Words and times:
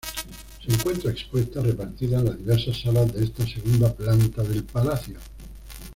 Se 0.65 0.73
encuentra 0.73 1.11
expuesta 1.11 1.61
repartida 1.61 2.17
en 2.17 2.25
las 2.25 2.37
diversas 2.39 2.81
salas 2.81 3.13
de 3.13 3.23
esta 3.23 3.45
segunda 3.45 3.93
planta 3.93 4.41
del 4.41 4.63
palacio. 4.63 5.19